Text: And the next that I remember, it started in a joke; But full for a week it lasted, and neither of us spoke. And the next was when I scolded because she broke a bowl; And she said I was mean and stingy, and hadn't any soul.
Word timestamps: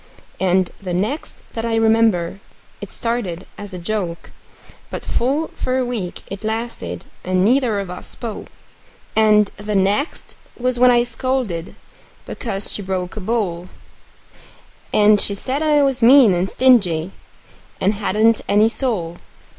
And 0.39 0.71
the 0.81 0.95
next 0.95 1.43
that 1.53 1.63
I 1.63 1.75
remember, 1.75 2.39
it 2.81 2.91
started 2.91 3.45
in 3.55 3.65
a 3.71 3.77
joke; 3.77 4.31
But 4.89 5.05
full 5.05 5.49
for 5.49 5.77
a 5.77 5.85
week 5.85 6.23
it 6.25 6.43
lasted, 6.43 7.05
and 7.23 7.45
neither 7.45 7.79
of 7.79 7.91
us 7.91 8.07
spoke. 8.07 8.47
And 9.15 9.51
the 9.57 9.75
next 9.75 10.35
was 10.57 10.79
when 10.79 10.89
I 10.89 11.03
scolded 11.03 11.75
because 12.25 12.71
she 12.71 12.81
broke 12.81 13.15
a 13.15 13.21
bowl; 13.21 13.69
And 14.91 15.21
she 15.21 15.35
said 15.35 15.61
I 15.61 15.83
was 15.83 16.01
mean 16.01 16.33
and 16.33 16.49
stingy, 16.49 17.11
and 17.79 17.93
hadn't 17.93 18.41
any 18.49 18.69
soul. 18.69 19.17